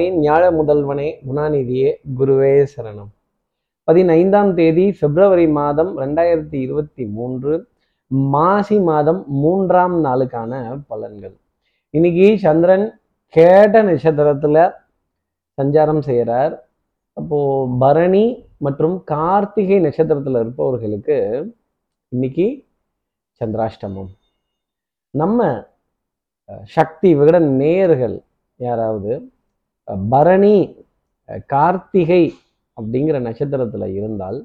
ஞாழ 0.00 0.42
முதல்வனே 0.56 1.06
குணாநிதியே 1.26 1.90
குருவே 2.16 2.50
சரணம். 2.72 3.10
பதினைந்தாம் 3.88 4.50
தேதி 4.58 4.84
பிப்ரவரி 4.98 5.46
மாதம் 5.58 5.92
ரெண்டாயிரத்தி 6.02 6.58
இருபத்தி 6.64 7.04
மூன்று 7.16 7.52
மாசி 8.34 8.76
மாதம் 8.88 9.20
மூன்றாம் 9.42 9.94
நாளுக்கான 10.06 10.52
பலன்கள். 10.90 11.32
இன்னைக்கு 11.94 12.26
சந்திரன் 12.42 12.84
கேட்ட 13.36 13.82
நட்சத்திரத்துல 13.88 14.64
சஞ்சாரம் 15.58 16.02
செய்கிறார் 16.08 16.54
அப்போ 17.20 17.38
பரணி 17.84 18.24
மற்றும் 18.66 18.96
கார்த்திகை 19.12 19.78
நட்சத்திரத்துல 19.86 20.42
இருப்பவர்களுக்கு 20.44 21.16
இன்னைக்கு 22.12 22.48
சந்திராஷ்டமம். 23.40 24.10
நம்ம 25.14 25.48
சக்தி 26.76 27.12
விகடன் 27.20 27.48
நேயர்கள் 27.62 28.18
யாராவது 28.60 29.14
பரணி 30.10 30.56
கார்த்திகை 31.52 32.22
அப்படிங்கிற 32.76 33.16
நட்சத்திரத்துல 33.26 33.84
இருந்தால் 33.98 34.38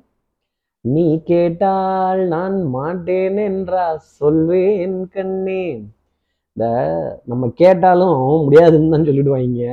நீ 0.85 1.05
கேட்டால் 1.23 2.21
நான் 2.27 2.57
மாட்டேன் 2.75 3.39
என்றா 3.49 3.83
சொல்வேன் 4.19 4.95
கண்ணே. 5.15 5.63
இந்த 6.57 6.65
நம்ம 7.25 7.49
கேட்டாலும் 7.61 8.15
முடியாதுன்னு 8.45 8.93
தான் 8.93 9.07
சொல்லிடுவாங்க. 9.09 9.65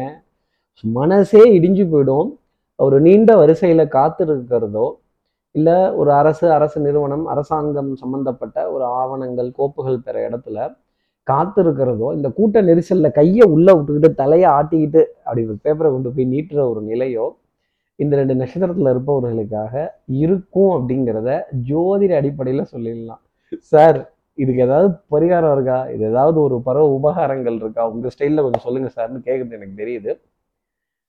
மனசே 0.85 1.43
இடிஞ்சு 1.59 1.85
போயிடும். 1.93 2.29
ஒரு 2.79 2.97
நீண்ட 3.07 3.31
வரிசையில 3.37 3.83
காத்திருக்கிறதோ 3.97 4.87
இல்லை 5.55 5.77
ஒரு 6.01 6.11
அரசு 6.13 6.47
அரசு 6.57 6.79
நிறுவனம் 6.81 7.25
அரசாங்கம் 7.27 7.91
சம்பந்தப்பட்ட 8.03 8.59
ஒரு 8.75 8.85
ஆவணங்கள் 9.01 9.49
கோப்புகள் 9.59 10.05
பெற 10.07 10.17
இடத்துல 10.29 10.59
காத்திருக்கிறதோ 11.31 12.09
இந்த 12.17 12.29
கூட்ட 12.39 12.63
நெரிசலில் 12.69 13.17
கையை 13.19 13.45
உள்ளே 13.55 13.73
விட்டுக்கிட்டு 13.77 14.11
தலையை 14.23 14.49
ஆட்டிக்கிட்டு 14.59 15.03
அப்படி 15.27 15.43
ஒரு 15.49 15.59
பேப்பரை 15.67 15.89
கொண்டு 15.95 16.13
போய் 16.17 16.33
நீட்டுற 16.35 16.61
ஒரு 16.73 16.83
நிலையோ 16.91 17.27
இந்த 17.99 18.15
ரெண்டு 18.21 18.35
நட்சத்திரத்தில் 18.41 18.93
இருப்பவர்களுக்காக 18.93 19.75
இருக்கும் 20.23 20.73
அப்படிங்கிறத 20.77 21.31
ஜோதிட 21.71 22.13
அடிப்படையில் 22.21 22.71
சொல்லிடலாம். 22.73 23.23
சார் 23.73 23.99
இதுக்கு 24.39 24.65
ஏதாவது 24.67 24.89
பரிகாரம் 25.15 25.55
இருக்கா? 25.57 25.79
இது 25.95 26.03
ஏதாவது 26.11 26.39
ஒரு 26.47 26.57
பரவ 26.67 26.85
உபகாரங்கள் 26.99 27.57
இருக்கா? 27.63 27.85
உங்கள் 27.93 28.13
ஸ்டைலில் 28.15 28.45
கொஞ்சம் 28.47 28.65
சொல்லுங்கள் 28.67 28.95
சார்னு 28.97 29.21
கேட்குறது 29.29 29.59
எனக்கு 29.59 29.77
தெரியுது. 29.83 30.13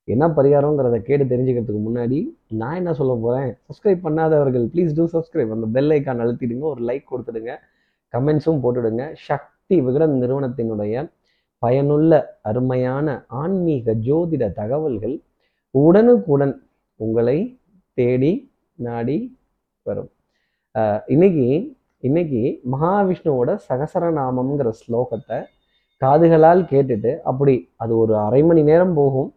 என்ன 0.07 0.27
பரிகாரங்கிறத 0.37 0.97
கேட்டு 1.07 1.25
தெரிஞ்சுக்கிறதுக்கு 1.33 1.81
முன்னாடி 1.87 2.19
நான் 2.61 2.77
என்ன 2.81 2.91
சொல்ல 2.99 3.13
போகிறேன் 3.25 3.49
சப்ஸ்கிரைப் 3.67 4.05
பண்ணாதவர்கள் 4.07 4.65
ப்ளீஸ் 4.73 4.95
டூ 4.99 5.05
சப்ஸ்கிரைப் 5.15 5.53
அந்த 5.55 5.67
பெல் 5.75 5.93
ஐக்கான் 5.97 6.23
அழுத்திடுங்க 6.25 6.65
ஒரு 6.73 6.83
லைக் 6.89 7.05
கொடுத்துடுங்க 7.11 7.53
கமெண்ட்ஸும் 8.13 8.61
போட்டுடுங்க. 8.63 9.03
சக்தி 9.69 9.83
விகடன் 9.87 10.13
நிறுவனத்தினுடைய 10.21 10.93
பயனுள்ள 11.63 12.11
அருமையான 12.49 13.07
ஆன்மீக 13.41 13.93
ஜோதிட 14.05 14.43
தகவல்கள் 14.59 15.13
உடனுக்குடன் 15.75 16.53
உங்களை 16.99 17.35
தேடி 17.97 18.31
நாடி 18.85 19.17
வரும். 19.85 20.09
இன்னைக்கு 21.13 21.45
இன்னைக்கு 22.03 22.41
மகாவிஷ்ணுவோட 22.73 23.53
சகசரநாமம்ங்கிற 23.67 24.71
ஸ்லோகத்தை 24.79 25.37
காதுகளால் 26.01 26.63
கேட்டுட்டு 26.71 27.11
அப்படி 27.31 27.55
அது 27.83 27.93
ஒரு 28.03 28.15
அரை 28.25 28.41
மணி 28.49 28.63
நேரம் 28.69 28.95
போகும். 28.99 29.29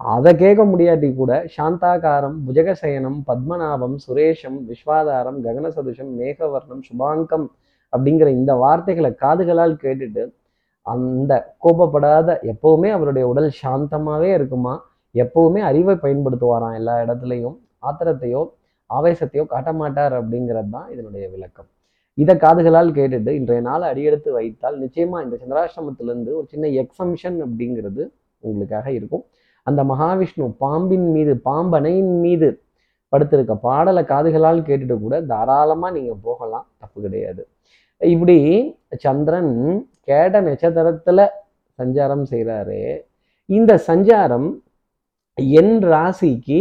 அதை 0.00 0.34
கேட்க 0.42 0.62
முடியாட்டி 0.72 1.10
கூட 1.20 1.32
சாந்தாகாரம் 1.56 2.36
புஜகசயனம் 2.48 3.18
பத்மநாபம் 3.30 3.96
சுரேஷம் 4.04 4.60
விஸ்வாதாரம் 4.72 5.40
ககனசதுஷம் 5.46 6.12
மேகவர்ணம் 6.20 6.84
சுபாங்கம் 6.90 7.48
அப்படிங்கிற 7.92 8.28
இந்த 8.38 8.52
வார்த்தைகளை 8.64 9.10
காதுகளால் 9.24 9.74
கேட்டுட்டு 9.84 10.22
அந்த 10.86 11.32
கோபப்படாத 11.64 12.28
எப்பவுமே 12.52 12.90
அவருடைய 12.96 13.24
உடல் 13.28 13.50
சாந்தமாகவே 13.62 14.30
இருக்குமா? 14.38 14.74
எப்பவுமே 15.14 15.60
அறிவை 15.70 15.94
பயன்படுத்துவாராம் 16.04 16.76
எல்லா 16.78 16.94
இடத்துலையும்? 17.04 17.56
ஆத்திரத்தையோ 17.88 18.42
ஆவேசத்தையோ 18.90 19.44
காட்ட 19.46 19.70
மாட்டார் 19.72 20.14
அப்படிங்கிறது 20.20 20.70
தான் 20.76 20.88
இதனுடைய 20.94 21.24
விளக்கம். 21.34 21.68
இதை 22.18 22.34
காதுகளால் 22.44 22.94
கேட்டுட்டு 22.98 23.32
இன்றைய 23.38 23.62
நாள் 23.66 23.84
அடியெடுத்து 23.90 24.30
வைத்தால் 24.36 24.78
நிச்சயமா 24.84 25.18
இந்த 25.24 25.34
சந்திராசிரமத்திலிருந்து 25.42 26.30
ஒரு 26.38 26.46
சின்ன 26.52 26.66
எக்ஸம்ஷன் 26.82 27.36
அப்படிங்கிறது 27.46 28.02
உங்களுக்காக 28.44 28.86
இருக்கும். 28.98 29.24
அந்த 29.66 29.80
மகாவிஷ்ணு 29.84 30.46
பாம்பின் 30.64 31.08
மீது 31.16 31.34
பாம்பனையின் 31.44 32.14
மீது 32.24 32.48
படுத்திருக்க 33.12 33.54
பாடலை 33.68 34.02
காதுகளால் 34.04 34.66
கேட்டுட்டு 34.68 34.96
கூட 35.04 35.16
தாராளமாக 35.32 35.92
நீங்கள் 35.98 36.22
போகலாம். 36.22 36.66
தப்பு 36.78 36.98
கிடையாது. 37.02 37.42
இப்படி 38.00 38.38
சந்திரன் 39.04 39.52
கேட்ட 40.08 40.40
நட்சத்திரத்துல 40.46 41.26
சஞ்சாரம் 41.78 42.24
செய்கிறாரு 42.32 42.78
இந்த 43.48 43.72
சஞ்சாரம் 43.86 44.48
என் 45.60 45.76
ராசிக்கு 45.92 46.60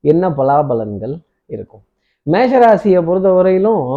என்ன 0.00 0.24
பலாபலன்கள் 0.38 1.14
இருக்கும்? 1.54 1.84
மேஷ 2.26 2.50
ராசியை 2.64 3.00
பொறுத்தவரையிலும் 3.08 3.88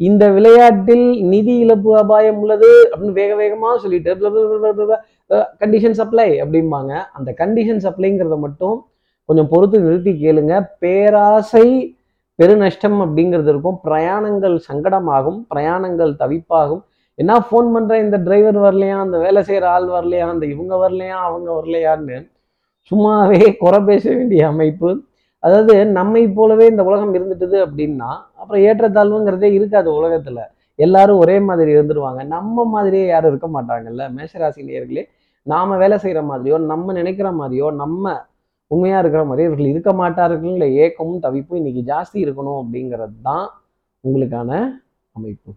இந்த 0.00 0.24
விளையாட்டில் 0.36 1.06
நிதி 1.32 1.54
இழப்பு 1.64 1.90
அபாயம் 2.00 2.38
உள்ளது 2.42 2.70
அப்படின்னு 2.90 3.18
வேக 3.20 3.32
வேகமாக 3.34 3.76
சொல்லிட்டு 3.84 4.10
கண்டிஷன் 5.62 5.96
சப்ளை 6.00 6.28
அப்படிம்பாங்க. 6.42 6.92
அந்த 7.16 7.30
கண்டிஷன் 7.38 7.80
சப்ளைங்கிறத 7.86 8.36
மட்டும் 8.46 8.76
கொஞ்சம் 9.28 9.48
பொறுத்து 9.52 9.76
நிறுத்தி 9.84 10.12
கேளுங்க. 10.24 10.54
பேராசை 10.82 11.66
பெருநஷ்டம் 12.42 12.98
அப்படிங்கிறது 13.04 13.50
இருக்கும். 13.52 13.78
பிரயாணங்கள் 13.84 14.56
சங்கடமாகும் 14.68 15.40
பிரயாணங்கள் 15.54 16.12
தவிப்பாகும். 16.22 16.82
என்ன 17.14 17.38
ஃபோன் 17.38 17.68
பண்ணுறேன் 17.74 18.02
இந்த 18.04 18.16
டிரைவர் 18.16 18.58
வரலையா 18.58 18.96
அந்த 18.98 19.18
வேலை 19.18 19.42
செய்கிற 19.42 19.70
ஆள் 19.70 19.86
வரலையா 19.86 20.26
அந்த 20.34 20.46
இவங்க 20.46 20.74
வரலையா 20.76 21.18
அவங்க 21.28 21.48
வரலையான்னு 21.52 22.18
சும்மாவே 22.90 23.56
குறை 23.56 23.80
பேச 23.80 24.04
வேண்டிய 24.14 24.46
அமைப்பு. 24.46 24.90
அதாவது 25.38 25.86
நம்மை 25.86 26.28
போலவே 26.28 26.66
இந்த 26.66 26.82
உலகம் 26.82 27.14
இருந்துட்டுது 27.14 27.58
அப்படின்னா 27.66 28.10
அப்புறம் 28.34 28.62
ஏற்றத்தாழ்வுங்கிறதே 28.62 29.50
இருக்காது 29.52 29.94
உலகத்தில். 29.94 30.42
எல்லாரும் 30.74 31.18
ஒரே 31.18 31.36
மாதிரி 31.40 31.70
இருந்துருவாங்க. 31.76 32.26
நம்ம 32.26 32.64
மாதிரியே 32.64 33.06
யாரும் 33.06 33.30
இருக்க 33.32 33.48
மாட்டாங்கல்ல. 33.56 34.04
மேஷராசி 34.16 35.06
நாம் 35.42 35.78
வேலை 35.78 35.98
செய்கிற 35.98 36.22
மாதிரியோ 36.22 36.56
நம்ம 36.58 36.92
நினைக்கிற 36.92 37.30
மாதிரியோ 37.30 37.66
நம்ம 37.74 38.14
உண்மையா 38.70 38.98
இருக்கிற 38.98 39.22
மாதிரி 39.24 39.46
இவர்கள் 39.46 39.72
இருக்க 39.72 39.90
மாட்டார்கள்ங்கிற 39.92 40.66
ஏக்கமும் 40.84 41.20
தவிப்பும் 41.20 41.58
இன்னைக்கு 41.58 41.82
ஜாஸ்தி 41.90 42.18
இருக்கணும் 42.24 42.58
அப்படிங்கிறது 42.62 43.16
தான் 43.22 43.46
உங்களுக்கான 44.04 44.50
அமைப்பு. 45.16 45.50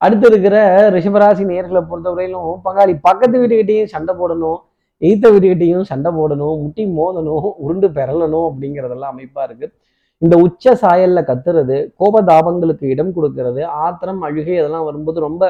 அடுத்து 0.00 0.26
இருக்கிற 0.26 0.56
ரிஷபராசி 0.94 1.44
நேர்களை 1.44 1.80
பொறுத்தவரையிலும் 1.90 2.50
பங்காளி 2.66 2.94
பக்கத்து 3.00 3.36
வீட்டுக்கிட்டையும் 3.40 3.92
சண்டை 3.94 4.14
போடணும் 4.14 4.58
எய்த்த 5.02 5.26
வீட்டுக்கிட்டையும் 5.30 5.86
சண்டை 5.90 6.10
போடணும் 6.10 6.56
முட்டி 6.62 6.84
மோதணும் 6.98 7.46
உருண்டு 7.64 7.88
பெறலணும் 7.88 8.46
அப்படிங்கிறதெல்லாம் 8.50 9.14
அமைப்பா 9.14 9.42
இருக்கு. 9.42 9.66
இந்த 10.22 10.34
உச்ச 10.36 10.74
சாயல்ல 10.82 11.20
கத்துறது 11.22 11.76
கோபதாபங்களுக்கு 12.00 12.84
இடம் 12.92 13.14
கொடுக்கறது 13.16 13.62
ஆத்திரம் 13.82 14.22
அழுகை 14.22 14.54
அதெல்லாம் 14.58 14.84
வரும்போது 14.84 15.20
ரொம்ப 15.20 15.44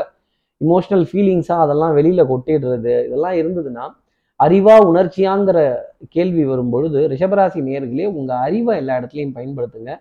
இமோஷனல் 0.60 1.04
ஃபீலிங்ஸாக 1.10 1.64
அதெல்லாம் 1.66 1.94
வெளியில 1.98 2.22
கொட்டிடுறது 2.28 2.94
இதெல்லாம் 3.06 3.36
இருந்ததுன்னா 3.40 3.84
அறிவா 4.40 4.74
உணர்ச்சியாங்கிற 4.88 5.58
கேள்வி 6.14 6.42
வரும்பொழுது 6.50 6.98
ரிஷபராசி 7.12 7.60
நேர்களே 7.68 8.06
உங்க 8.18 8.30
அறிவை 8.46 8.72
எல்லா 8.80 8.96
இடத்துலையும் 9.00 9.36
பயன்படுத்துங்க. 9.36 9.92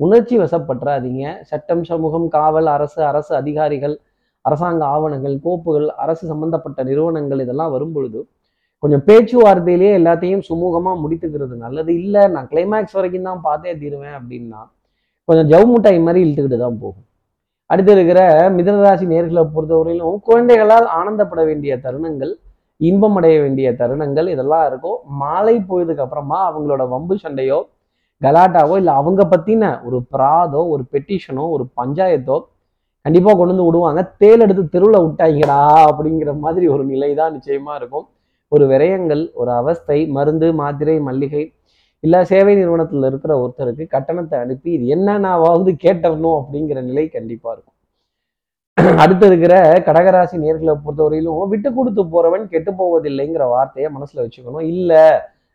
உணர்ச்சி 0.00 0.34
வசப்பற்றாதீங்க 0.42 1.24
சட்டம் 1.50 1.82
சமூகம் 1.90 2.26
காவல் 2.36 2.68
அரசு 2.76 3.00
அரசு 3.10 3.32
அதிகாரிகள் 3.40 3.96
அரசாங்க 4.44 4.82
ஆவணங்கள் 4.94 5.34
கோப்புகள் 5.44 5.88
அரசு 6.04 6.24
சம்பந்தப்பட்ட 6.30 6.80
நிறுவனங்கள் 6.88 7.42
இதெல்லாம் 7.44 7.74
வரும்பொழுது 7.74 8.20
கொஞ்சம் 8.82 9.04
பேச்சுவார்த்தையிலேயே 9.08 9.92
எல்லாத்தையும் 9.98 10.44
சுமூகமாக 10.48 10.96
முடித்துக்கிறது 11.02 11.54
நல்லது. 11.64 11.90
இல்லை 12.00 12.22
நான் 12.34 12.48
கிளைமேக்ஸ் 12.52 12.96
வரைக்கும் 12.98 13.28
தான் 13.28 13.44
பார்த்தே 13.46 13.74
தீருவேன் 13.82 14.16
அப்படின்னா 14.18 14.62
கொஞ்சம் 15.28 15.48
ஜவு 15.52 15.66
முட்டாய் 15.70 16.00
மாதிரி 16.06 16.22
இழுத்துக்கிட்டு 16.24 16.58
தான் 16.64 16.80
போகும். 16.82 17.06
அடுத்து 17.70 17.92
இருக்கிற 17.96 18.20
மிதனராசி 18.56 19.06
நேர்களை 19.12 19.44
பொறுத்தவரையிலும் 19.54 20.18
குழந்தைகளால் 20.28 20.88
ஆனந்தப்பட 20.98 21.42
வேண்டிய 21.50 21.76
தருணங்கள் 21.84 22.34
இன்பம் 22.80 23.16
அடைய 23.18 23.36
வேண்டிய 23.42 23.68
தருணங்கள் 23.80 24.28
இதெல்லாம் 24.34 24.66
இருக்கும். 24.70 24.98
மாலை 25.22 25.56
போயதுக்கு 25.68 26.04
அப்புறமா 26.04 26.38
அவங்களோட 26.50 26.82
வம்பு 26.94 27.16
சண்டையோ 27.24 27.58
கலாட்டாவோ 28.22 28.74
இல்லை 28.80 28.92
அவங்க 29.00 29.22
பத்தின 29.32 29.70
ஒரு 29.86 29.98
பிராதோ 30.14 30.60
ஒரு 30.74 30.82
பெட்டிஷனோ 30.92 31.44
ஒரு 31.56 31.64
பஞ்சாயத்தோ 31.78 32.36
கண்டிப்பாக 33.06 33.34
கொண்டு 33.38 33.52
வந்து 33.54 33.66
விடுவாங்க. 33.68 34.02
தேல் 34.22 34.44
எடுத்து 34.44 34.62
தெருவில் 34.74 35.04
விட்டாங்கடா 35.06 35.58
அப்படிங்கிற 35.88 36.32
மாதிரி 36.44 36.66
ஒரு 36.74 36.84
நிலை 36.92 37.10
தான் 37.20 37.34
நிச்சயமா 37.36 37.74
இருக்கும். 37.80 38.06
ஒரு 38.52 38.64
விரயங்கள் 38.72 39.22
ஒரு 39.40 39.50
அவஸ்தை 39.60 39.98
மருந்து 40.16 40.48
மாத்திரை 40.60 40.96
மல்லிகை 41.08 41.44
இல்லை 42.04 42.20
சேவை 42.30 42.54
நிறுவனத்தில் 42.58 43.06
இருக்கிற 43.10 43.32
ஒருத்தருக்கு 43.42 43.84
கட்டணத்தை 43.94 44.38
அனுப்பி 44.44 44.70
இது 44.76 44.86
என்னன்னாவது 44.96 45.72
கேட்டரணும் 45.84 46.38
அப்படிங்கிற 46.40 46.78
நிலை 46.90 47.04
கண்டிப்பாக 47.16 47.54
இருக்கும். 47.54 47.73
அடுத்து 49.02 49.24
இருக்கிற 49.30 49.54
கடகராசி 49.86 50.36
நேர்களை 50.44 50.72
பொறுத்தவரையிலும் 50.84 51.50
விட்டு 51.52 51.68
கொடுத்து 51.76 52.02
போறவன் 52.14 52.44
கெட்டு 52.52 52.70
போவதில்லைங்கிற 52.78 53.44
வார்த்தையை 53.52 53.88
மனசுல 53.96 54.22
வச்சுக்கணும். 54.24 54.66
இல்ல 54.72 54.92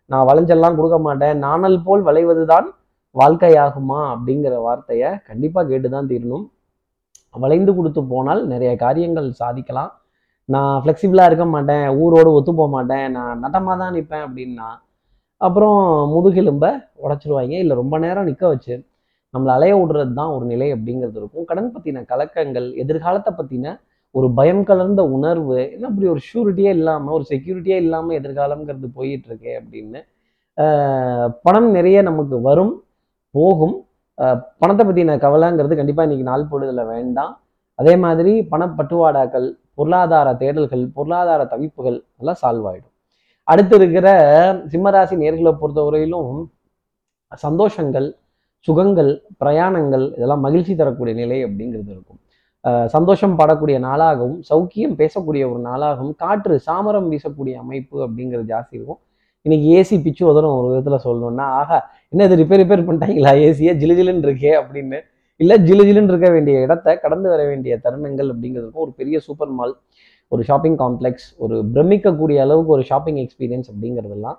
நான் 0.09 0.27
வளைஞ்செல்லாம் 0.29 0.77
கொடுக்க 0.77 0.97
மாட்டேன் 1.07 1.41
நாணல் 1.45 1.77
போல் 1.85 2.03
வளைவதுதான் 2.07 2.67
வாழ்க்கையாகுமா 3.15 3.99
அப்படிங்கிற 4.13 4.55
வார்த்தைய 4.67 5.03
கண்டிப்பா 5.29 5.61
கேட்டுதான் 5.71 6.09
தீரணும். 6.11 6.45
வளைந்து 7.35 7.71
கொடுத்து 7.77 8.01
போனால் 8.13 8.41
நிறைய 8.53 8.71
காரியங்கள் 8.85 9.29
சாதிக்கலாம். 9.41 9.91
நான் 10.49 10.75
ஃப்ளெக்சிபிளாக 10.83 11.29
இருக்க 11.29 11.45
மாட்டேன் 11.55 11.85
ஊரோடு 12.03 12.29
ஒத்து 12.37 12.51
போக 12.59 12.69
மாட்டேன் 12.75 13.05
நான் 13.17 13.41
நட்டமாக 13.43 13.75
தான் 13.81 13.93
நிற்பேன் 13.97 14.25
அப்படின்னா 14.27 14.69
அப்புறம் 15.41 15.77
முதுகெலும்பை 16.13 16.71
உடச்சிருவாங்க 17.05 17.55
இல்லை 17.63 17.75
ரொம்ப 17.81 17.97
நேரம் 18.05 18.27
நிற்க 18.29 18.45
வச்சு 18.53 18.75
நம்மளை 19.33 19.51
அலைய 19.57 19.73
விடுறது 19.79 20.13
தான் 20.19 20.33
ஒரு 20.35 20.45
நிலை 20.51 20.67
அப்படிங்கிறது 20.75 21.19
இருக்கும். 21.21 21.45
கடன் 21.49 21.73
பற்றின 21.73 22.03
கலக்கங்கள் 22.11 22.67
எதிர்காலத்தை 22.83 23.31
பற்றின 23.39 23.73
ஒரு 24.15 24.27
பயம் 24.37 24.63
கலர்ந்த 24.69 25.01
உணர்வு 25.15 25.57
என்ன 25.73 25.89
இப்படி 25.91 26.07
ஒரு 26.13 26.21
ஷூரிட்டியே 26.29 26.71
இல்லாமல் 26.77 27.15
ஒரு 27.17 27.25
செக்யூரிட்டியே 27.31 27.77
இல்லாமல் 27.85 28.17
எதிர்காலங்கிறது 28.19 28.87
போயிட்டு 28.97 29.27
இருக்கே 29.31 29.53
அப்படின்னு 29.61 29.99
பணம் 31.45 31.69
நிறைய 31.77 31.97
நமக்கு 32.09 32.37
வரும் 32.47 32.73
போகும். 33.35 33.75
பணத்தை 34.61 34.83
பற்றின 34.85 35.17
கவலைங்கிறது 35.25 35.75
கண்டிப்பாக 35.79 36.07
இன்னைக்கு 36.07 36.29
நாள் 36.31 36.49
பொழுதுல 36.51 36.83
வேண்டாம். 36.93 37.33
அதே 37.79 37.93
மாதிரி 38.05 38.31
பணப்பட்டுவாடாக்கள் 38.53 39.47
பொருளாதார 39.77 40.29
தேடல்கள் 40.41 40.83
பொருளாதார 40.97 41.41
தவிப்புகள் 41.53 41.97
எல்லாம் 42.21 42.39
சால்வ் 42.41 42.65
ஆகிடும் 42.69 42.95
அடுத்து 43.47 43.75
இருக்கிற 43.79 44.07
சிம்மராசி 44.71 45.15
நேர்களை 45.23 45.53
பொறுத்தவரையிலும் 45.61 46.33
சந்தோஷங்கள் 47.45 48.07
சுகங்கள் 48.67 49.11
பிரயாணங்கள் 49.41 50.05
இதெல்லாம் 50.17 50.43
மகிழ்ச்சி 50.45 50.73
தரக்கூடிய 50.81 51.13
நிலை 51.21 51.37
அப்படிங்கிறது 51.47 51.91
இருக்கும். 51.95 52.19
சந்தோஷம் 52.95 53.35
படக்கூடிய 53.39 53.77
நாளாகவும் 53.87 54.39
சௌக்கியம் 54.49 54.95
பேசக்கூடிய 55.01 55.43
ஒரு 55.51 55.61
நாளாகவும் 55.67 56.15
காற்று 56.23 56.55
சாமரம் 56.65 57.07
வீசக்கூடிய 57.11 57.53
அமைப்பு 57.63 57.97
அப்படிங்கிறது 58.05 58.51
ஜாஸ்தி 58.53 58.73
இருக்கும். 58.79 58.99
இன்னைக்கு 59.45 59.67
ஏசி 59.77 59.95
பிச்சு 60.05 60.23
உதறும் 60.31 60.55
ஒரு 60.59 60.67
விதத்தில் 60.71 61.03
சொல்லணும்னா 61.05 61.45
ஆகா 61.59 61.77
என்ன 62.11 62.25
இது 62.27 62.37
ரிப்பேர் 62.41 62.61
ரிப்பேர் 62.61 62.83
பண்ணிட்டாங்களா? 62.87 63.31
ஏசியை 63.47 63.73
ஜிலுஜிலுன்னு 63.81 64.27
இருக்கே 64.27 64.51
அப்படின்னு. 64.61 64.97
இல்லை 65.39 65.55
ஜிலுஜிலுன்னு 65.67 66.11
இருக்க 66.13 66.29
வேண்டிய 66.35 66.55
இடத்த 66.65 66.95
கடந்து 67.03 67.27
வர 67.33 67.41
வேண்டிய 67.51 67.73
தருணங்கள் 67.85 68.29
அப்படிங்கிறதுக்கும் 68.33 68.85
ஒரு 68.87 68.93
பெரிய 68.99 69.17
சூப்பர் 69.27 69.53
மால் 69.59 69.73
ஒரு 70.31 70.41
ஷாப்பிங் 70.49 70.77
காம்ப்ளெக்ஸ் 70.81 71.27
ஒரு 71.43 71.55
பிரமிக்கக்கூடிய 71.75 72.39
அளவுக்கு 72.45 72.73
ஒரு 72.77 72.83
ஷாப்பிங் 72.89 73.19
எக்ஸ்பீரியன்ஸ் 73.23 73.69
அப்படிங்கிறதெல்லாம் 73.71 74.37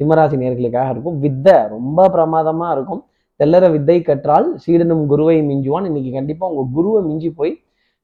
சிம்மராசி 0.00 0.36
நேர்களுக்காக 0.42 0.90
இருக்கும். 0.94 1.16
வித்தை 1.24 1.56
ரொம்ப 1.76 2.08
பிரமாதமாக 2.16 2.74
இருக்கும். 2.76 3.02
தெல்லற 3.42 3.66
வித்தை 3.74 3.98
கற்றால் 4.08 4.48
சீடனும் 4.64 5.04
குருவை 5.12 5.36
மிஞ்சுவான். 5.50 5.86
இன்னைக்கு 5.90 6.10
கண்டிப்பாக 6.18 6.52
உங்கள் 6.54 6.74
குருவை 6.78 7.00
மிஞ்சி 7.10 7.30
போய் 7.38 7.52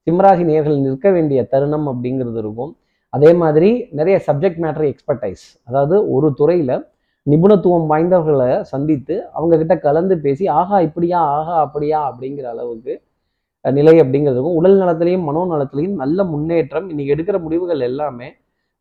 சிம்மராசி 0.07 0.43
நேர்கள் 0.51 0.83
நிற்க 0.85 1.07
வேண்டிய 1.17 1.39
தருணம் 1.53 1.87
அப்படிங்கிறது 1.91 2.39
இருக்கும். 2.43 2.71
அதே 3.13 3.29
மாதிரி 3.41 3.69
நிறைய 3.99 4.15
சப்ஜெக்ட் 4.27 4.61
மேட்டர் 4.63 4.87
எக்ஸ்பர்டைஸ் 4.91 5.45
அதாவது 5.69 5.95
ஒரு 6.15 6.27
துறையில் 6.39 6.73
நிபுணத்துவம் 7.27 7.87
வாய்ந்தவர்களை 7.91 8.49
சந்தித்து 8.71 9.15
அவங்க 9.35 9.53
கிட்ட 9.61 9.75
கலந்து 9.85 10.15
பேசி 10.25 10.45
ஆஹா 10.59 10.77
இப்படியா 10.87 11.19
ஆஹா 11.37 11.55
அப்படியா? 11.65 11.99
அப்படிங்கிற 12.09 12.47
அளவுக்கு 12.53 12.93
நிலை 13.65 13.75
நிலை 13.77 13.95
அப்படிங்கிறதுக்கும் 14.01 14.59
உடல் 14.59 14.77
நலத்திலையும் 14.81 15.25
மனோ 15.29 15.41
நலத்திலையும் 15.53 15.97
நல்ல 16.03 16.23
முன்னேற்றம். 16.23 16.87
இன்னைக்கு 16.91 17.13
எடுக்கிற 17.15 17.37
முடிவுகள் 17.45 17.81
எல்லாமே 17.89 18.29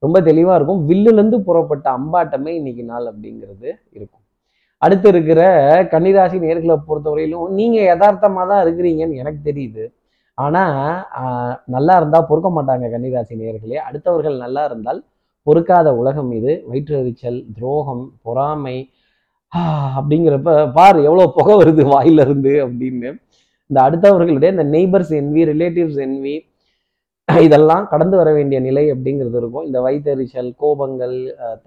ரொம்ப 0.03 0.17
தெளிவாக 0.29 0.59
இருக்கும். 0.59 0.83
வில்லுலேருந்து 0.91 1.39
புறப்பட்ட 1.49 1.87
அம்பாட்டமே 1.99 2.53
இன்னைக்கு 2.61 2.85
நாள் 2.85 3.07
அப்படிங்கிறது 3.13 3.69
இருக்கும். 3.97 4.25
அடுத்து 4.85 5.09
இருக்கிற 5.13 5.41
கன்னிராசி 5.93 6.39
நேர்களை 6.47 6.77
பொறுத்தவரையிலும் 6.89 7.55
நீங்கள் 7.59 7.89
யதார்த்தமாக 7.91 8.47
தான் 8.51 8.63
இருக்கிறீங்கன்னு 8.65 9.21
எனக்கு 9.23 9.41
தெரியுது. 9.49 9.85
ஆனால் 10.39 10.77
நல்லா 11.75 11.95
இருந்தால் 12.01 12.29
பொறுக்க 12.31 12.49
மாட்டாங்க 12.57 12.89
கன்னிராசி 12.95 13.35
நேர்களே. 13.43 13.79
அடுத்தவர்கள் 13.89 14.37
நல்லா 14.45 14.63
இருந்தால் 14.69 15.01
பொறுக்காத 15.47 15.89
உலகம் 16.01 16.31
இது. 16.39 16.53
வயிற்றெரிச்சல் 16.71 17.41
துரோகம் 17.57 18.05
பொறாமை 18.27 18.77
அப்படிங்கிறப்ப 19.99 20.53
பார் 20.79 20.99
எவ்வளோ 21.09 21.27
புகை 21.39 21.55
வருது 21.61 21.83
வாயிலிருந்து 21.93 22.53
அப்படின்னு. 22.67 23.11
இந்த 23.71 23.79
அடுத்தவர்களுடைய 23.87 24.51
இந்த 24.55 24.65
நெய்பர்ஸ் 24.75 25.13
என்வி 25.21 25.43
ரிலேட்டிவ்ஸ் 25.53 25.99
என்வி 26.07 26.35
இதெல்லாம் 27.29 27.85
கடந்து 27.91 28.17
வர 28.21 28.29
வேண்டிய 28.37 28.59
நிலை 28.67 28.83
அப்படிங்கிறது 28.93 29.39
இருக்கும். 29.41 29.65
இந்த 29.69 29.79
வைத்தறிச்சல் 29.87 30.51
கோபங்கள் 30.63 31.17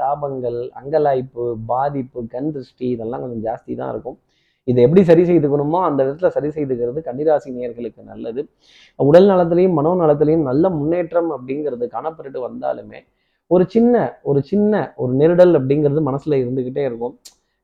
தாபங்கள் 0.01 0.57
அங்கலாய்ப்பு 0.79 1.43
பாதிப்பு 1.71 2.19
கண் 2.33 2.51
திருஷ்டி 2.55 2.87
இதெல்லாம் 2.95 3.21
கொஞ்சம் 3.23 3.43
ஜாஸ்தி 3.47 3.73
தான் 3.81 3.91
இருக்கும். 3.93 4.17
இதை 4.67 4.79
எப்படி 4.85 5.01
சரி 5.09 5.23
செய்துக்கணுமோ 5.29 5.79
அந்த 5.89 5.99
விதத்துல 6.07 6.29
சரி 6.37 6.49
செய்துக்கிறது 6.57 6.99
கன்னிராசி 7.07 7.49
நேயர்களுக்கு 7.57 8.01
நல்லது. 8.11 8.41
உடல் 8.99 9.29
நலத்திலையும் 9.31 9.77
மனோ 9.79 9.91
நலத்திலையும் 10.03 10.47
நல்ல 10.49 10.69
முன்னேற்றம் 10.79 11.31
அப்படிங்கிறது 11.37 11.87
காணப்பட்டு 11.95 12.41
வந்தாலுமே 12.47 13.01
ஒரு 13.51 13.63
சின்ன 13.75 13.95
ஒரு 14.29 14.39
சின்ன 14.51 14.83
ஒரு 15.03 15.13
நெருடல் 15.21 15.53
அப்படிங்கிறது 15.59 16.01
மனசுல 16.09 16.37
இருந்துகிட்டே 16.43 16.83
இருக்கும். 16.89 17.15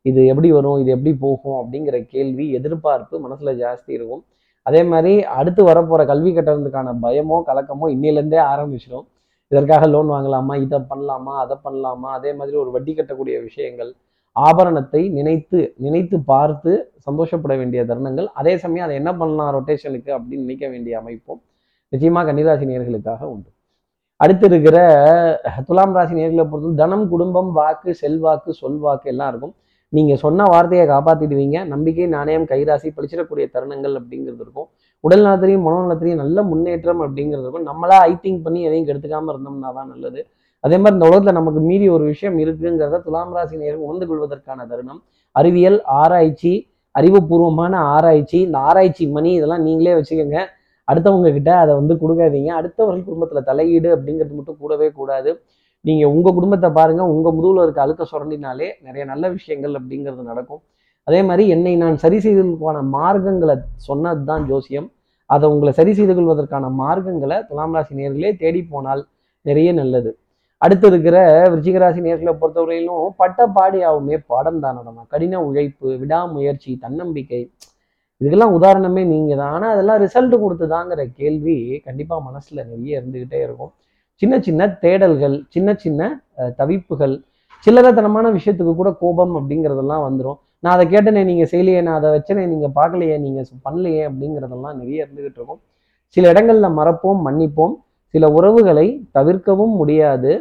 இது 0.05 0.21
எப்படி 0.31 0.49
வரும்? 0.57 0.79
இது 0.81 0.89
எப்படி 0.95 1.13
போகும்? 1.25 1.57
அப்படிங்கிற 1.61 1.97
கேள்வி 2.13 2.45
எதிர்பார்ப்பு 2.57 3.15
மனசுல 3.25 3.53
ஜாஸ்தி 3.63 3.91
இருக்கும். 3.99 4.23
அதே 4.67 4.81
மாதிரி 4.91 5.13
அடுத்து 5.39 5.61
வரப்போற 5.69 6.01
கல்வி 6.11 6.31
கட்டணத்துக்கான 6.37 6.93
பயமோ 7.03 7.37
கலக்கமோ 7.49 7.87
இன்னிலேருந்தே 7.95 8.39
ஆரம்பிச்சிடும் 8.53 9.05
இதற்காக 9.51 9.85
லோன் 9.93 10.09
வாங்கலாமா? 10.13 10.53
இதை 10.65 10.79
பண்ணலாமா? 10.89 11.33
அதை 11.43 11.55
பண்ணலாமா? 11.65 12.09
அதே 12.17 12.31
மாதிரி 12.39 12.55
ஒரு 12.63 12.71
வட்டி 12.75 12.93
கட்டக்கூடிய 12.95 13.35
விஷயங்கள் 13.47 13.91
ஆபரணத்தை 14.35 15.01
நினைத்து 15.17 15.59
நினைத்து 15.85 16.17
பார்த்து 16.31 16.71
சந்தோஷப்பட 17.05 17.53
வேண்டிய 17.59 17.81
தருணங்கள். 17.91 18.27
அதே 18.39 18.53
சமயம் 18.63 18.85
அதை 18.87 18.95
என்ன 19.01 19.11
பண்ணலாம் 19.21 19.53
ரொட்டேஷனுக்கு 19.57 20.11
அப்படின்னு 20.17 20.45
நினைக்க 20.47 20.65
வேண்டிய 20.73 20.95
அமைப்பும் 21.01 21.41
நிச்சயமாக 21.93 22.25
கன்னிராசி 22.29 22.65
நேர்களுக்காக 22.71 23.21
உண்டு. 23.33 23.49
அடுத்து 24.23 24.45
இருக்கிற 24.49 24.77
துலாம் 25.67 25.95
ராசி 25.97 26.13
நேர்களை 26.19 26.43
பொறுத்தவரை 26.51 26.77
தனம் 26.83 27.05
குடும்பம் 27.13 27.51
வாக்கு 27.57 27.91
செல்வாக்கு 28.03 28.51
சொல்வாக்கு 28.61 29.07
எல்லாம் 29.13 29.29
இருக்கும். 29.31 29.55
நீங்க 29.89 30.15
சொன்ன 30.15 30.43
வார்த்தையை 30.43 30.85
காப்பாத்திடுவீங்க. 30.87 31.57
நம்பிக்கை 31.65 32.07
நாணயம் 32.07 32.45
கைராசி 32.45 32.89
பழிச்சிடக்கூடிய 32.95 33.45
தருணங்கள் 33.53 33.93
அப்படிங்கிறது 33.99 34.41
இருக்கும். 34.45 34.67
உடல் 34.99 35.23
நலத்திலையும் 35.25 35.65
மனநலத்திலையும் 35.67 36.21
நல்ல 36.23 36.43
முன்னேற்றம் 36.43 37.01
அப்படிங்கிறது 37.05 37.45
இருக்கும். 37.45 37.67
நம்மளா 37.71 37.97
ஐ 38.09 38.13
திங்க் 38.23 38.43
பண்ணி 38.45 38.61
எதையும் 38.63 38.87
கெடுத்துக்காம 38.89 39.31
இருந்தோம்னா 39.33 39.73
தான் 39.73 39.87
நல்லது. 39.87 40.21
அதே 40.59 40.77
மாதிரி 40.77 40.95
இந்த 40.97 41.07
உலகத்துல 41.09 41.31
நமக்கு 41.31 41.59
மீறி 41.59 41.89
ஒரு 41.89 42.03
விஷயம் 42.03 42.37
இருக்குங்கிறத 42.37 42.99
துலாம் 43.01 43.33
ராசி 43.33 43.57
நேரம் 43.57 43.83
உணர்ந்து 43.87 44.07
கொள்வதற்கான 44.07 44.65
தருணம். 44.67 45.01
அறிவியல் 45.31 45.79
ஆராய்ச்சி 46.01 46.53
அறிவுபூர்வமான 46.95 47.73
ஆராய்ச்சி 47.95 48.37
இந்த 48.41 48.57
ஆராய்ச்சி 48.57 49.07
மணி 49.07 49.31
இதெல்லாம் 49.33 49.61
நீங்களே 49.61 49.93
வச்சுக்கோங்க. 49.93 50.39
அடுத்தவங்க 50.87 51.31
கிட்ட 51.33 51.51
அதை 51.57 51.75
வந்து 51.75 51.93
கொடுக்காதீங்க. 52.01 52.49
அடுத்தவர்கள் 52.59 53.07
குடும்பத்துல 53.09 53.41
தலையீடு 53.43 53.89
அப்படிங்கிறது 53.95 54.35
மட்டும் 54.39 54.57
கூடவே 54.59 54.87
கூடாது. 54.91 55.31
நீங்கள் 55.85 56.11
உங்கள் 56.13 56.35
குடும்பத்தை 56.37 56.69
பாருங்கள் 56.77 57.11
உங்கள் 57.13 57.35
முதுகில் 57.37 57.63
இருக்க 57.65 57.79
அழுத்த 57.85 58.05
சுரண்டினாலே 58.11 58.67
நிறைய 58.87 59.03
நல்ல 59.11 59.25
விஷயங்கள் 59.37 59.77
அப்படிங்கிறது 59.79 60.23
நடக்கும். 60.31 60.61
அதே 61.07 61.19
மாதிரி 61.27 61.43
என்னை 61.55 61.73
நான் 61.83 61.97
சரி 62.03 62.17
செய்ததற்கான 62.25 62.77
மார்க்கங்களை 62.95 63.55
சொன்னது 63.87 64.23
தான் 64.31 64.45
ஜோசியம். 64.51 64.87
அதை 65.29 65.45
உங்களை 65.53 65.71
சரி 65.79 65.91
செய்து 65.99 66.13
கொள்வதற்கான 66.17 66.65
மார்க்கங்களை 66.81 67.37
துலாம் 67.49 67.75
ராசி 67.77 67.93
நேர்களே 67.99 68.31
தேடி 68.41 68.61
போனால் 68.73 69.03
நிறைய 69.45 69.69
நல்லது. 69.79 70.11
அடுத்து 70.61 70.85
இருக்கிற 70.91 71.17
விருச்சிகராசி 71.51 71.99
நேர்களை 72.05 72.33
பொறுத்தவரையிலும் 72.41 73.15
பட்ட 73.21 73.39
பாடியாவுமே 73.57 74.15
பாடம் 74.31 74.61
தானடமா 74.65 75.01
கடின 75.13 75.41
உழைப்பு 75.47 75.87
விடாமுயற்சி 76.03 76.71
தன்னம்பிக்கை. 76.85 77.41
இதுக்கெல்லாம் 78.21 78.55
உதாரணமே 78.59 79.01
நீங்க 79.13 79.33
தான் 79.41 79.51
ஆனால் 79.55 79.73
அதெல்லாம் 79.75 79.99
ரிசல்ட் 80.05 80.35
கொடுத்துதாங்கிற 80.43 81.01
கேள்வி 81.19 81.57
கண்டிப்பாக 81.87 82.21
மனசுல 82.29 82.59
நிறைய 82.71 82.99
இருந்துகிட்டே 82.99 83.39
இருக்கும். 83.47 83.71
சின்ன 84.21 84.35
சின்ன 84.47 84.67
தேடல்கள் 84.83 85.35
சின்ன 85.55 85.75
சின்ன 85.83 86.01
தவிப்புகள் 86.59 87.15
சில்லறத்தனமான 87.65 88.25
விஷயத்துக்கு 88.37 88.73
கூட 88.79 88.89
கோபம் 89.01 89.33
அப்படிங்கிறதெல்லாம் 89.39 90.03
வந்துடும் 90.07 90.37
நான் 90.63 90.73
அதை 90.75 90.85
கேட்டேனே 90.93 91.21
நீங்கள் 91.29 91.49
செய்யலையே 91.51 91.79
நான் 91.87 91.97
அதை 91.99 92.09
வச்சனே 92.15 92.43
நீங்கள் 92.53 92.73
பார்க்கலையே 92.77 93.15
நீங்கள் 93.25 93.47
பண்ணலையே 93.65 94.03
அப்படிங்கிறதெல்லாம் 94.09 94.77
நிறைய 94.81 95.05
இருந்துகிட்டு 95.05 95.39
இருக்கும். 95.39 95.59
சில 96.15 96.29
இடங்களில் 96.33 96.75
மறப்போம் 96.79 97.19
மன்னிப்போம். 97.27 97.75
சில 98.13 98.25
உறவுகளை 98.37 98.87
தவிர்க்கவும் 99.17 99.73
முடியாது 99.81 100.31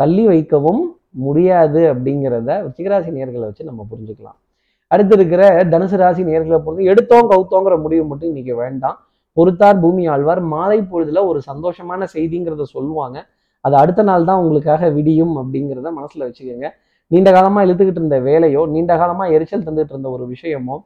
தள்ளி 0.00 0.24
வைக்கவும் 0.32 0.82
முடியாது 1.24 1.80
அப்படிங்கிறத 1.92 2.50
சிகராசி 2.76 3.10
நேர்களை 3.18 3.44
வச்சு 3.48 3.68
நம்ம 3.70 3.86
புரிஞ்சுக்கலாம். 3.90 4.38
அடுத்து 4.90 5.14
இருக்கிற 5.18 5.42
தனுசு 5.72 5.96
ராசி 6.02 6.22
நேர்களை 6.30 6.58
பொறுத்து 6.64 6.90
எடுத்தோம் 6.92 7.28
கவுத்தோங்கிற 7.32 7.74
முடிவு 7.84 8.04
மட்டும் 8.10 8.30
இன்னைக்கு 8.32 8.54
வேண்டாம். 8.62 8.98
பொறுத்தார் 9.36 9.78
பூமி 9.84 10.02
ஆழ்வார். 10.14 10.40
மாலை 10.54 10.78
பொழுதுல 10.92 11.20
ஒரு 11.30 11.40
சந்தோஷமான 11.50 12.06
செய்திங்கிறத 12.14 12.64
சொல்லுவாங்க. 12.76 13.18
அது 13.64 13.74
அடுத்த 13.82 14.02
நாள் 14.08 14.28
தான் 14.30 14.40
உங்களுக்காக 14.42 14.88
விடியும் 14.96 15.34
அப்படிங்கிறத 15.42 15.90
மனசுல 15.98 16.22
வச்சுக்கோங்க. 16.28 16.68
நீண்ட 17.10 17.28
காலமா 17.36 17.60
இழுத்துக்கிட்டு 17.66 18.00
இருந்த 18.02 18.18
வேலையோ 18.28 18.62
நீண்ட 18.74 18.92
காலமா 19.02 19.24
எரிச்சல் 19.36 19.66
தந்துட்டு 19.66 19.92
இருந்த 19.94 20.08
ஒரு 20.16 20.24
விஷயமோ 20.34 20.76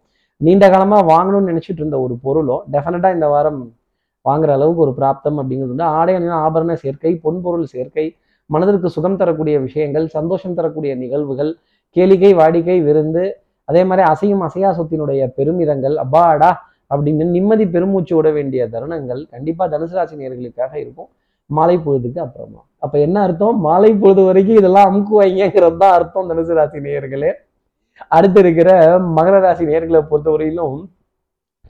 நீண்ட 0.41 0.65
காலமா 0.75 0.99
வாங்கணும்னு 1.11 1.50
நினைச்சிட்டு 1.50 1.81
இருந்த 1.83 1.99
ஒரு 2.05 2.15
பொருளோ 2.25 2.57
டெஃபினட்டா 2.75 3.11
இந்த 3.17 3.26
வாரம் 3.35 3.61
வாங்குற 4.25 4.50
அளவுக்கு 4.57 4.83
ஒரு 4.87 4.93
பிராப்தம் 4.99 5.38
அப்படிங்கிறது 5.41 5.73
வந்து 5.75 5.88
ஆடை 5.99 6.15
ஆபரண 6.47 6.73
சேர்க்கை 6.83 7.12
பொன்பொருள் 7.25 7.67
சேர்க்கை 7.75 8.07
மனதிற்கு 8.50 8.88
சுகம் 8.97 9.19
தரக்கூடிய 9.21 9.57
விஷயங்கள் 9.67 10.07
சந்தோஷம் 10.17 10.57
தரக்கூடிய 10.59 10.93
நிகழ்வுகள் 11.03 11.53
கேளிக்கை 11.97 12.33
வாடிக்கை 12.41 12.79
விருந்து 12.88 13.25
அதே 13.69 13.83
மாதிரி 13.91 14.03
அசையும் 14.12 14.43
அசையா 14.47 14.71
சொத்தினுடைய 14.79 15.23
பெருமிதங்கள். 15.37 15.97
அப்பாடா 16.05 16.50
அப்படின்னு 16.90 17.25
நிம்மதி 17.37 17.64
பெருமூச்சு 17.75 18.14
விட 18.16 18.31
வேண்டிய 18.31 18.69
தருணங்கள் 18.75 19.23
கண்டிப்பாக 19.35 19.69
தனுசு 19.75 19.95
ராசி 19.99 20.16
நேர்களுக்காக 20.16 20.75
இருக்கும். 20.75 21.09
மாலை 21.50 21.76
பொழுதுக்கு 21.87 22.21
அப்புறமா. 22.26 22.61
அப்போ 22.85 22.97
என்ன 22.99 23.16
அர்த்தம்? 23.26 23.59
மாலை 23.61 23.90
பொழுது 24.02 24.23
வரைக்கும் 24.28 24.61
இதெல்லாம் 24.61 24.88
அமுக்குவாங்கிறது 24.90 25.76
தான் 25.76 25.97
அர்த்தம் 25.99 26.31
தனுசு 26.31 26.55
ராசி 26.55 26.81
நேயர்களே 26.87 27.31
அடுத்து 28.16 28.40
இருக்கிற 28.40 28.71
மகர 29.19 29.37
ராசி 29.40 29.64
நேர்களை 29.64 30.00
பொறுத்தவரையிலும் 30.11 30.78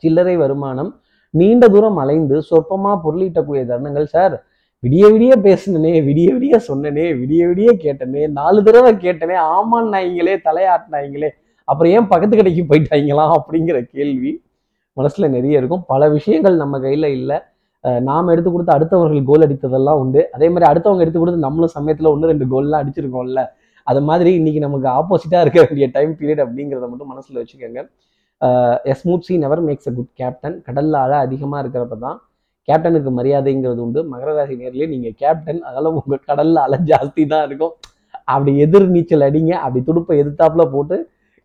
சில்லறை 0.02 0.36
வருமானம் 0.36 0.90
நீண்ட 1.34 1.64
தூரம் 1.68 1.96
அலைந்து 1.96 2.36
சொற்பமாக 2.42 2.96
பொருளீட்டக்கூடிய 3.04 3.62
தருணங்கள் 3.66 4.06
சார் 4.06 4.34
விடிய 4.82 5.04
விடிய 5.12 5.32
பேசுனனே 5.46 5.92
விடிய 6.08 6.28
விடிய 6.34 6.56
சொன்னனே 6.68 7.06
விடிய 7.20 7.42
விடிய 7.50 7.70
கேட்டனே 7.84 8.22
நாலு 8.28 8.58
தடவை 8.62 8.92
கேட்டனே 9.04 9.34
ஆமான் 9.34 9.88
நாய்ங்களே 9.94 10.34
தலையாட்டினாய்ங்களே 10.48 11.30
அப்புறம் 11.68 11.92
ஏன் 11.92 12.08
பக்கத்து 12.08 12.36
கடைக்கு 12.36 12.64
போயிட்டாங்களாம் 12.70 13.32
அப்படிங்கிற 13.38 13.78
கேள்வி. 13.94 14.32
மனசில் 14.98 15.32
நிறைய 15.36 15.60
இருக்கும். 15.60 15.82
பல 15.92 16.08
விஷயங்கள் 16.16 16.56
நம்ம 16.62 16.80
கையில் 16.86 17.08
இல்லை. 17.18 17.38
நாம் 18.08 18.30
எடுத்து 18.34 18.50
கொடுத்து 18.52 18.74
அடுத்தவர்கள் 18.76 19.26
கோல் 19.30 19.44
அடித்ததெல்லாம் 19.46 19.98
உண்டு. 20.02 20.20
அதே 20.36 20.46
மாதிரி 20.52 20.66
அடுத்தவங்க 20.70 21.04
எடுத்து 21.04 21.20
கொடுத்து 21.22 21.44
நம்மளும் 21.46 21.72
சமயத்தில் 21.76 22.12
ஒன்று 22.12 22.30
ரெண்டு 22.32 22.46
கோல்லாம் 22.52 22.82
அடிச்சிருக்கோம்ல. 22.82 23.42
அது 23.90 24.00
மாதிரி 24.08 24.30
இன்னைக்கு 24.38 24.60
நமக்கு 24.66 24.88
ஆப்போசிட்டாக 24.98 25.42
இருக்க 25.44 25.60
வேண்டிய 25.64 25.86
டைம் 25.96 26.12
பீரியட் 26.20 26.42
அப்படிங்கிறத 26.44 26.86
மட்டும் 26.92 27.10
மனசில் 27.12 27.40
வச்சுக்கோங்க. 27.40 27.82
Smooth 28.92 29.26
sea 29.26 29.34
never 29.42 29.62
makes 29.66 29.88
a 29.90 29.92
good 29.98 30.10
captain 30.20 30.56
கடல்ல 30.66 30.94
அழ 31.06 31.12
அதிகமாக 31.26 31.60
இருக்கிறப்ப 31.64 31.96
தான் 32.06 32.18
கேப்டனுக்கு 32.68 33.10
மரியாதைங்கிறது 33.18 33.80
உண்டு. 33.84 34.00
மகர 34.12 34.30
ராசி 34.38 34.54
நேர்லேயே 34.62 34.88
நீங்கள் 34.94 35.14
கேப்டன் 35.22 35.60
அதனால் 35.66 35.88
உங்கள் 35.98 36.24
கடலில் 36.30 36.60
அலை 36.64 36.78
ஜாஸ்தி 36.90 37.24
தான் 37.34 37.44
இருக்கும். 37.48 37.72
அப்படி 38.34 38.52
எதிர் 38.64 38.88
நீச்சல் 38.94 39.26
அடிங்க. 39.28 39.52
அப்படி 39.64 39.82
துடுப்பை 39.88 40.16
எதிர்த்தாப்புல 40.22 40.64
போட்டு 40.74 40.96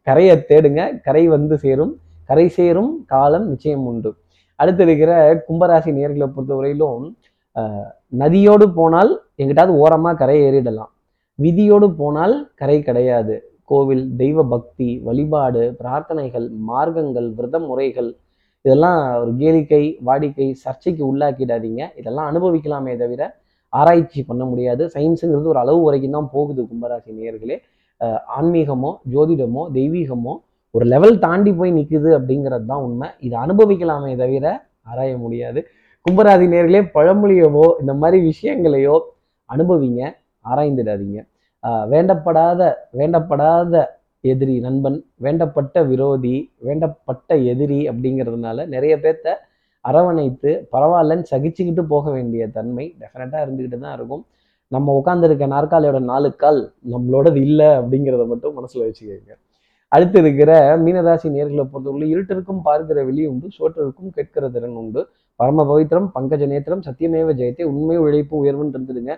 கரையை 0.08 0.36
தேடுங்க. 0.51 0.81
கரை 1.08 1.24
வந்து 1.36 1.58
சேரும். 1.65 1.93
கரை 2.32 2.48
சேரும் 2.58 2.92
காலம் 3.14 3.46
நிச்சயம் 3.52 3.86
உண்டு. 3.92 4.10
அடுத்து 4.60 4.84
இருக்கிற 4.86 5.12
கும்பராசி 5.48 5.92
நேர்களை 6.00 6.28
பொறுத்தவரையிலும் 6.34 7.06
நதியோடு 8.22 8.66
போனால் 8.80 9.12
எங்கிட்டாவது 9.42 9.74
ஓரமாக 9.84 10.20
கரை 10.22 10.36
ஏறிடலாம். 10.48 10.92
விதியோடு 11.40 11.88
போனால் 12.02 12.36
கரை 12.62 12.78
கிடையாது. 12.88 13.36
கோவில் 13.70 14.04
தெய்வ 14.22 14.44
பக்தி 14.54 14.88
வழிபாடு 15.08 15.64
பிரார்த்தனைகள் 15.80 16.46
மார்க்கங்கள் 16.70 17.28
விரத 17.38 17.60
முறைகள் 17.68 18.10
இதெல்லாம் 18.66 19.00
ஒரு 19.22 19.32
கேளிக்கை 19.42 19.84
வாடிக்கை 20.08 20.48
சர்ச்சைக்கு 20.64 21.04
உள்ளாக்கிடாதீங்க. 21.12 21.82
இதெல்லாம் 22.00 22.28
அனுபவிக்கலாமே 22.32 22.94
தவிர 23.04 23.22
ஆராய்ச்சி 23.74 24.22
பண்ண 24.30 24.44
முடியாது. 24.52 24.84
சயின்ஸுங்கிறது 24.96 25.52
ஒரு 25.54 25.62
அளவு 25.64 25.80
வரைக்கும் 25.88 26.18
தான் 26.18 26.32
போகுது 26.36 26.64
கும்பராசி 26.72 27.12
நேர்களே. 27.20 27.58
ஆன்மீகமோ 28.38 28.92
ஜோதிடமோ 29.14 29.64
தெய்வீகமோ 29.78 30.36
ஒரு 30.75 30.86
லெவல் 30.94 31.16
தாண்டி 31.25 31.51
போய் 31.60 31.72
நிற்குது 31.78 32.10
அப்படிங்கிறது 32.18 32.66
தான் 32.72 32.84
உண்மை. 32.88 33.08
இதை 33.25 33.36
அனுபவிக்கலாமே 33.46 34.12
தவிர 34.24 34.46
ஆராய 34.90 35.12
முடியாது. 35.24 35.60
கும்பராசி 36.06 36.46
நேர்களே 36.54 36.82
பழமொழியவோ 36.96 37.66
இந்த 37.82 37.94
மாதிரி 38.01 38.18
விஷயங்களையோ 38.30 38.96
அனுபவிங்க 39.50 40.01
ஆராய்ந்துடாதீங்க. 40.46 41.20
வேண்டப்படாத 41.94 42.62
வேண்டப்படாத 43.00 43.84
எதிரி 44.24 44.56
நண்பன் 44.66 44.98
வேண்டப்பட்ட 45.25 45.84
விரோதி 45.92 46.36
வேண்டப்பட்ட 46.68 47.30
எதிரி 47.51 47.80
அப்படிங்கிறதுனால 47.92 48.66
நிறைய 48.74 48.94
பேர்த்த 49.04 49.36
அரவணைத்து 49.86 50.51
பரவாயில்லன்னு 50.74 51.30
சகிச்சுக்கிட்டு 51.32 51.84
போக 51.94 52.06
வேண்டிய 52.16 52.44
தன்மை 52.58 52.86
டெஃபினட்டாக 53.01 53.44
இருந்துக்கிட்டு 53.46 53.80
தான் 53.86 53.96
இருக்கும். 53.98 54.24
நம்ம 54.72 54.94
உட்காந்துருக்க 55.00 55.46
நாற்காலியோட 55.56 56.00
நாலு 56.12 56.30
கால் 56.44 56.60
நம்மளோடது 56.94 57.40
இல்லை 57.48 57.70
அப்படிங்கிறத 57.80 58.25
மட்டும் 58.34 58.56
மனசில் 58.58 58.86
வச்சுக்கோங்க. 58.88 59.34
அடுத்து 59.92 60.18
இருக்கிற 60.20 60.52
மீனராசி 60.84 61.28
நேர்களை 61.36 61.64
பொறுத்தவரை 61.72 62.06
இருட்டிற்கும் 62.14 62.62
பார்க்கிற 62.68 63.00
வெளி 63.08 63.24
உண்டு 63.32 63.48
சோற்றருக்கும் 63.58 64.12
கேட்கிற 64.18 64.50
திறன் 64.50 64.78
உண்டு. 64.82 65.02
பரம 65.40 65.66
பவித்திரம் 65.72 66.08
பங்கஜ 66.16 66.44
நேத்திரம் 66.52 66.84
சத்தியமேவ 66.88 67.34
ஜெயத்தை 67.40 67.66
உண்மை 67.72 67.98
உழைப்பு 68.04 68.36
உயர்வுன்னு 68.44 68.74
இருந்துடுங்க 68.76 69.14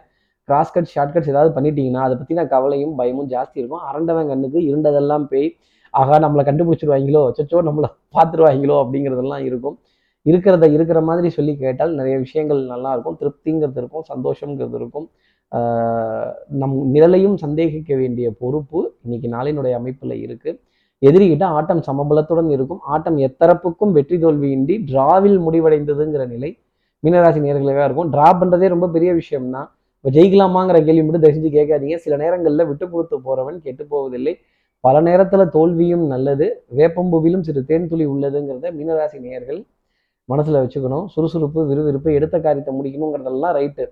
கிராஸ் 0.50 0.74
கட் 0.76 0.90
ஷார்ட் 0.94 1.14
கட்ஸ் 1.14 1.32
ஏதாவது 1.34 1.52
பண்ணிட்டீங்கன்னா 1.58 2.02
அதை 2.06 2.16
பற்றின 2.20 2.46
கவலையும் 2.54 2.96
பயமும் 3.00 3.30
ஜாஸ்தி 3.30 3.58
இருக்கும். 3.62 3.84
அரண்டவன் 3.90 4.30
கண்ணுக்கு 4.32 4.60
இருண்டதெல்லாம் 4.70 5.26
பேய். 5.26 5.50
ஆகா 5.94 6.16
நம்மளை 6.26 6.44
கண்டுபிடிச்சிருவாங்களோ? 6.50 7.22
சச்சோ 7.38 7.60
நம்மளை 7.70 7.90
பார்த்துருவாங்களோ? 8.16 8.78
அப்படிங்கிறதெல்லாம் 8.84 9.44
இருக்கும். 9.50 9.78
இருக்கிறத 10.26 10.66
இருக்கிற 10.72 11.00
மாதிரி 11.02 11.30
சொல்லி 11.30 11.54
கேட்டால் 11.58 11.94
நிறைய 12.00 12.16
விஷயங்கள் 12.26 12.62
நல்லா 12.74 12.92
இருக்கும். 12.96 13.18
திருப்திங்கிறது 13.22 13.80
இருக்கும் 13.82 14.06
சந்தோஷங்கிறது 14.14 14.78
இருக்கும். 14.82 15.08
நம் 16.62 16.76
நிழலையும் 16.94 17.36
சந்தேகிக்க 17.44 17.92
வேண்டிய 18.02 18.28
பொறுப்பு 18.42 18.80
இன்னைக்கு 19.06 19.28
நாளினுடைய 19.36 19.74
அமைப்பில் 19.80 20.16
இருக்கு. 20.26 20.52
எதிரிகிட்ட 21.08 21.46
ஆட்டம் 21.58 21.82
சமபலத்துடன் 21.88 22.50
இருக்கும். 22.56 22.82
ஆட்டம் 22.94 23.18
எத்தரப்புக்கும் 23.28 23.94
வெற்றி 23.98 24.18
தோல்வியின்றி 24.24 24.76
டிராவில் 24.90 25.38
முடிவடைந்ததுங்கிற 25.46 26.26
நிலை 26.34 26.52
மீனராசி 27.04 27.40
நேர்களாக 27.46 27.86
இருக்கும். 27.88 28.12
டிரா 28.14 28.28
பண்ணுறதே 28.42 28.68
ரொம்ப 28.74 28.88
பெரிய 28.96 29.12
விஷயம்னா 29.22 29.62
இப்போ 29.98 30.12
ஜெயிக்கலாமாங்கிற 30.16 30.78
கேள்வி 30.88 31.04
மட்டும் 31.06 31.24
தரிசித்து 31.26 31.50
கேட்காதீங்க. 31.58 31.98
சில 32.06 32.14
நேரங்களில் 32.24 32.68
விட்டு 32.70 32.86
கொடுத்து 32.94 33.18
போறவன் 33.28 33.58
கெட்டு 33.66 33.84
போவதில்லை. 33.92 34.34
பல 34.84 34.96
நேரத்தில் 35.08 35.52
தோல்வியும் 35.56 36.06
நல்லது. 36.14 36.48
வேப்பம்புவிலும் 36.80 37.44
சிறு 37.48 37.62
தேன் 37.70 37.90
துளி 37.92 38.06
உள்ளதுங்கிறத 38.14 38.72
மீனராசி 38.78 39.20
நேயர்கள் 39.26 39.60
மனசில் 40.30 40.62
வச்சுக்கணும். 40.64 41.06
சுறுசுறுப்பு 41.14 41.60
விறுவிறுப்பு 41.70 42.10
எடுத்த 42.20 42.36
காரியத்தை 42.48 42.74
முடிக்கணுங்கிறதெல்லாம் 42.80 43.56
ரைட்டு 43.60 43.86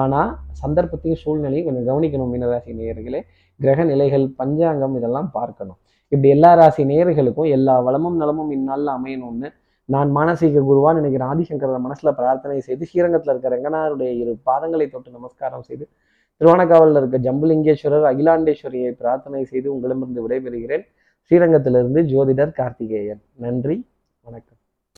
ஆனால் 0.00 0.30
சந்தர்ப்பத்தையும் 0.60 1.20
சூழ்நிலையும் 1.22 1.66
கொஞ்சம் 1.68 1.88
கவனிக்கணும் 1.90 2.30
மீனராசி 2.34 2.72
நேயர்களே. 2.80 3.20
கிரக 3.60 3.84
நிலைகள் 3.84 4.26
பஞ்சாங்கம் 4.40 4.94
இதெல்லாம் 4.98 5.30
பார்க்கணும். 5.38 5.78
இப்படி 6.12 6.28
எல்லா 6.36 6.50
ராசி 6.60 6.82
நேயர்களுக்கும் 6.92 7.50
எல்லா 7.56 7.74
வளமும் 7.86 8.16
நலமும் 8.22 8.50
இந்நாளில் 8.56 8.94
அமையணும்னு 8.96 9.48
நான் 9.88 10.10
மானசீக 10.16 10.62
குருவான் 10.68 10.98
நினைக்கிறேன் 11.00 11.30
ஆதிசங்கர 11.32 11.78
மனசில் 11.86 12.16
பிரார்த்தனை 12.18 12.58
செய்து 12.68 12.88
ஸ்ரீரங்கத்தில் 12.90 13.32
இருக்க 13.32 13.48
ரங்கனாருடைய 13.54 14.10
இரு 14.22 14.32
பாதங்களை 14.48 14.86
தொட்டு 14.90 15.10
நமஸ்காரம் 15.18 15.66
செய்து 15.68 15.84
திருவானக்காவலில் 16.40 17.00
இருக்க 17.00 17.18
ஜம்புலிங்கேஸ்வரர் 17.26 18.08
அகிலாண்டேஸ்வரியை 18.12 18.92
பிரார்த்தனை 19.02 19.44
செய்து 19.52 19.68
உங்களிடமிருந்து 19.74 20.24
விடைபெறுகிறேன். 20.26 20.86
ஸ்ரீரங்கத்திலிருந்து 21.30 22.02
ஜோதிடர் 22.14 22.56
கார்த்திகேயன். 22.60 23.22
நன்றி 23.44 23.76
வணக்கம். 24.26 24.61